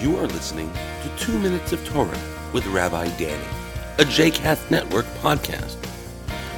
[0.00, 2.20] You are listening to 2 Minutes of Torah
[2.52, 3.46] with Rabbi Danny,
[3.98, 5.76] a JCast Network podcast.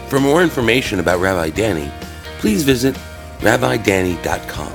[0.09, 1.89] For more information about Rabbi Danny,
[2.41, 2.97] please visit
[3.39, 4.73] rabbidanny.com.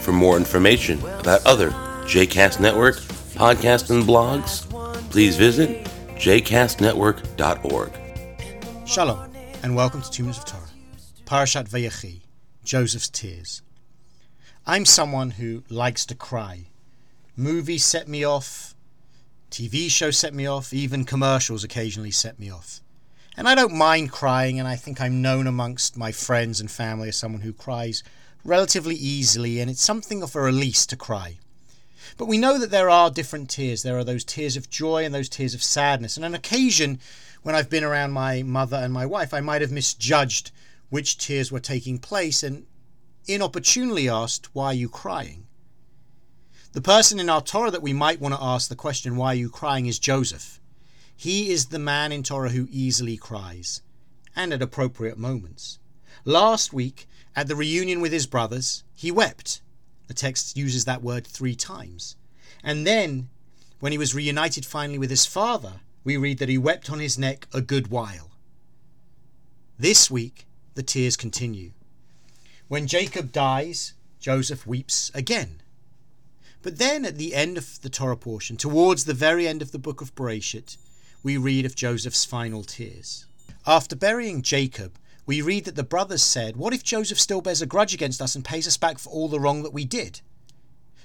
[0.00, 1.70] For more information about other
[2.06, 2.98] JCast Network
[3.34, 4.70] podcasts and blogs,
[5.10, 5.84] please visit
[6.14, 7.92] jcastnetwork.org.
[8.86, 9.32] Shalom,
[9.64, 10.62] and welcome to Two Minutes of Torah.
[11.24, 12.20] Parashat Vayechi,
[12.62, 13.62] Joseph's Tears.
[14.66, 16.68] I'm someone who likes to cry.
[17.40, 18.74] Movies set me off,
[19.48, 22.80] TV shows set me off, even commercials occasionally set me off.
[23.36, 27.10] And I don't mind crying, and I think I'm known amongst my friends and family
[27.10, 28.02] as someone who cries
[28.42, 31.38] relatively easily, and it's something of a release to cry.
[32.16, 33.84] But we know that there are different tears.
[33.84, 36.16] There are those tears of joy and those tears of sadness.
[36.16, 36.98] And on occasion,
[37.44, 40.50] when I've been around my mother and my wife, I might have misjudged
[40.90, 42.66] which tears were taking place and
[43.28, 45.46] inopportunely asked, Why are you crying?
[46.72, 49.34] The person in our Torah that we might want to ask the question, Why are
[49.34, 49.86] you crying?
[49.86, 50.60] is Joseph.
[51.16, 53.82] He is the man in Torah who easily cries,
[54.36, 55.78] and at appropriate moments.
[56.24, 59.60] Last week, at the reunion with his brothers, he wept
[60.08, 62.16] the text uses that word three times.
[62.64, 63.28] And then,
[63.78, 67.18] when he was reunited finally with his father, we read that he wept on his
[67.18, 68.30] neck a good while.
[69.78, 71.72] This week, the tears continue.
[72.66, 75.60] When Jacob dies, Joseph weeps again.
[76.62, 79.78] But then, at the end of the Torah portion, towards the very end of the
[79.78, 80.76] book of Bereshit,
[81.22, 83.26] we read of Joseph's final tears.
[83.66, 87.66] After burying Jacob, we read that the brothers said, What if Joseph still bears a
[87.66, 90.20] grudge against us and pays us back for all the wrong that we did?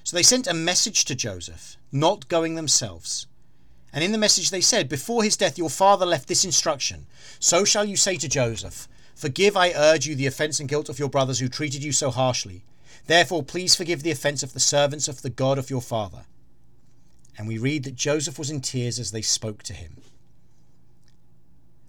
[0.03, 3.27] So they sent a message to Joseph, not going themselves.
[3.93, 7.05] And in the message they said, Before his death, your father left this instruction
[7.39, 10.99] So shall you say to Joseph, Forgive, I urge you, the offence and guilt of
[10.99, 12.63] your brothers who treated you so harshly.
[13.07, 16.25] Therefore, please forgive the offence of the servants of the God of your father.
[17.37, 19.97] And we read that Joseph was in tears as they spoke to him.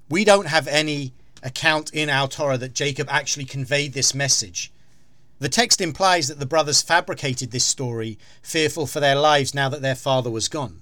[0.09, 1.13] We don't have any
[1.43, 4.73] account in our Torah that Jacob actually conveyed this message.
[5.39, 9.83] The text implies that the brothers fabricated this story, fearful for their lives now that
[9.83, 10.81] their father was gone.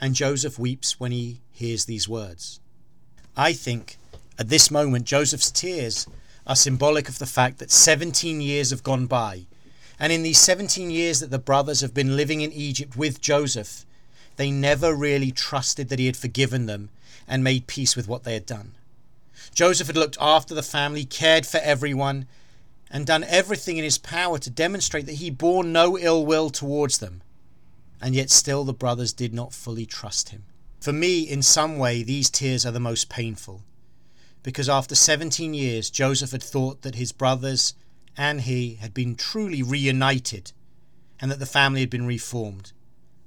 [0.00, 2.60] And Joseph weeps when he hears these words.
[3.36, 3.96] I think
[4.38, 6.06] at this moment Joseph's tears
[6.46, 9.46] are symbolic of the fact that 17 years have gone by,
[9.98, 13.84] and in these 17 years that the brothers have been living in Egypt with Joseph,
[14.36, 16.88] they never really trusted that he had forgiven them
[17.28, 18.74] and made peace with what they had done.
[19.54, 22.26] Joseph had looked after the family, cared for everyone,
[22.90, 26.98] and done everything in his power to demonstrate that he bore no ill will towards
[26.98, 27.22] them.
[28.00, 30.44] And yet still the brothers did not fully trust him.
[30.80, 33.62] For me, in some way, these tears are the most painful.
[34.42, 37.74] Because after 17 years, Joseph had thought that his brothers
[38.16, 40.52] and he had been truly reunited
[41.20, 42.72] and that the family had been reformed.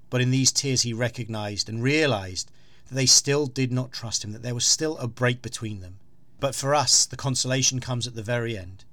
[0.09, 2.51] But in these tears, he recognized and realized
[2.87, 5.97] that they still did not trust him, that there was still a break between them.
[6.39, 8.83] But for us, the consolation comes at the very end.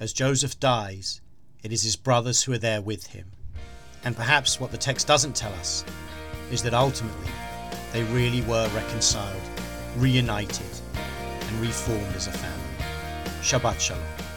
[0.00, 1.20] As Joseph dies,
[1.62, 3.30] it is his brothers who are there with him.
[4.04, 5.84] And perhaps what the text doesn't tell us
[6.50, 7.30] is that ultimately
[7.92, 9.40] they really were reconciled,
[9.96, 10.66] reunited,
[11.60, 12.84] reformed as a family.
[13.40, 14.33] Shabbat Shalom.